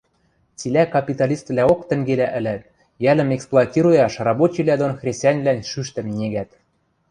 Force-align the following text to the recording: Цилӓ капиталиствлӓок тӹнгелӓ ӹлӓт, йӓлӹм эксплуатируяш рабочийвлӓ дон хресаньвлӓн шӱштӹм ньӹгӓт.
Цилӓ 0.59 0.83
капиталиствлӓок 0.95 1.79
тӹнгелӓ 1.89 2.27
ӹлӓт, 2.39 2.63
йӓлӹм 3.03 3.29
эксплуатируяш 3.35 4.13
рабочийвлӓ 4.27 4.75
дон 4.81 4.93
хресаньвлӓн 4.99 5.59
шӱштӹм 5.69 6.07
ньӹгӓт. 6.19 6.49